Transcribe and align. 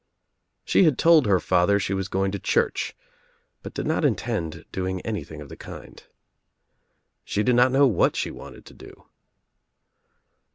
She 0.65 0.81
had 0.85 0.97
told 0.97 1.27
her 1.27 1.39
father 1.39 1.77
she 1.79 1.93
was 1.93 2.07
going 2.07 2.31
to 2.31 2.39
church 2.39 2.95
but 3.61 3.75
did 3.75 3.85
not 3.85 4.03
intend 4.03 4.65
doing 4.71 4.99
any 5.01 5.23
thing 5.23 5.41
of 5.41 5.47
the 5.49 5.55
kind. 5.55 6.03
She 7.23 7.43
did 7.43 7.53
not 7.55 7.71
know 7.71 7.85
what 7.85 8.15
she 8.15 8.31
wanted 8.31 8.65
to 8.65 8.73
do. 8.73 9.03